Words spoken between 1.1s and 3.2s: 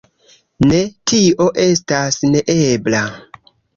tio estas neebla.